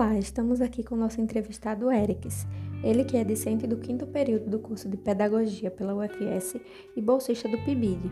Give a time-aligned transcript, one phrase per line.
[0.00, 2.46] Olá, estamos aqui com o nosso entrevistado Erics.
[2.82, 6.58] Ele que é discente do quinto período do curso de Pedagogia pela UFS
[6.96, 8.10] e bolsista do PIBID,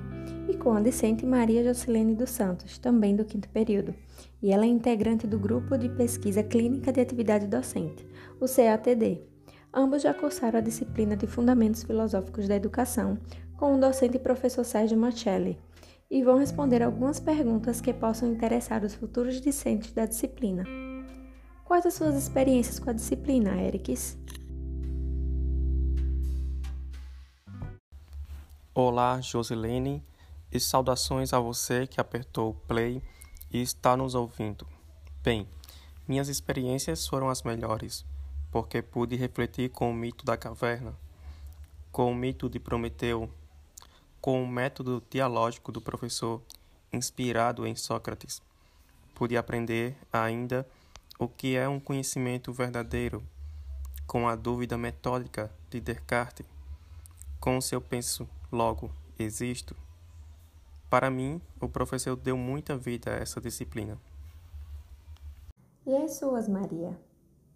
[0.50, 3.94] e com a discente Maria Jocilene dos Santos, também do quinto período.
[4.42, 8.06] E ela é integrante do Grupo de Pesquisa Clínica de Atividade Docente,
[8.38, 9.22] o CATD.
[9.72, 13.16] Ambos já cursaram a disciplina de Fundamentos Filosóficos da Educação
[13.56, 15.58] com o docente professor Sérgio Machelli,
[16.10, 20.64] e vão responder algumas perguntas que possam interessar os futuros discentes da disciplina.
[21.68, 24.16] Quais as suas experiências com a disciplina, Erics?
[28.72, 30.02] Olá, Josilene,
[30.50, 33.02] e saudações a você que apertou o play
[33.50, 34.66] e está nos ouvindo.
[35.22, 35.46] Bem,
[36.08, 38.02] minhas experiências foram as melhores,
[38.50, 40.96] porque pude refletir com o mito da caverna,
[41.92, 43.28] com o mito de Prometeu,
[44.22, 46.40] com o método dialógico do professor
[46.90, 48.40] inspirado em Sócrates.
[49.14, 50.66] Pude aprender ainda
[51.18, 53.22] o que é um conhecimento verdadeiro,
[54.06, 56.46] com a dúvida metódica de Descartes,
[57.40, 59.74] com o seu penso, logo existo.
[60.88, 63.98] Para mim, o professor deu muita vida a essa disciplina.
[65.84, 66.96] E as suas, Maria?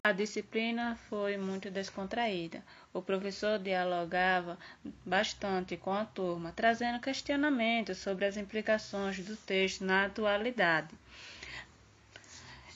[0.05, 2.65] A disciplina foi muito descontraída.
[2.93, 4.59] O professor dialogava
[5.07, 10.93] bastante com a turma, trazendo questionamentos sobre as implicações do texto na atualidade.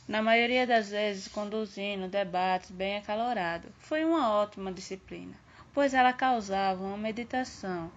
[0.09, 3.73] Na maioria das vezes, conduzindo debates bem acalorados.
[3.79, 5.35] Foi uma ótima disciplina,
[5.75, 7.91] pois ela causava uma meditação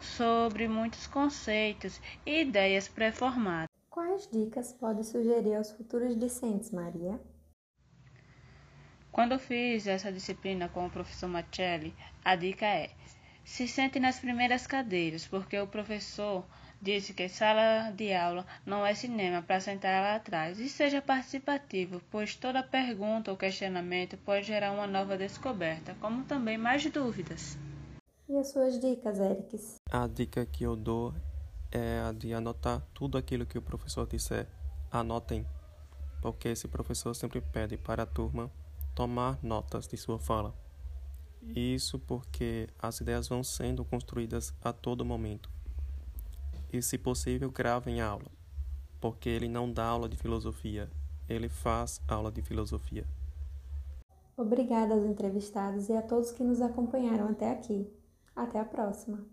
[0.00, 3.68] sobre muitos conceitos e ideias pré-formadas.
[3.90, 7.20] Quais dicas pode sugerir aos futuros discentes, Maria?
[9.12, 12.90] Quando fiz essa disciplina com o professor Machelli, a dica é:
[13.44, 16.46] se sente nas primeiras cadeiras, porque o professor
[16.80, 20.58] disse que sala de aula não é cinema para sentar lá atrás.
[20.58, 26.56] E seja participativo, pois toda pergunta ou questionamento pode gerar uma nova descoberta, como também
[26.56, 27.58] mais dúvidas.
[28.28, 29.76] E as suas dicas, Erics?
[29.90, 31.14] A dica que eu dou
[31.72, 34.46] é a de anotar tudo aquilo que o professor disser.
[34.90, 35.46] Anotem,
[36.22, 38.50] porque esse professor sempre pede para a turma
[38.94, 40.54] tomar notas de sua fala.
[41.54, 45.50] Isso porque as ideias vão sendo construídas a todo momento.
[46.72, 48.30] E, se possível, gravem a aula,
[49.00, 50.90] porque ele não dá aula de filosofia,
[51.28, 53.06] ele faz aula de filosofia.
[54.36, 57.90] Obrigada aos entrevistados e a todos que nos acompanharam até aqui.
[58.36, 59.26] Até a próxima!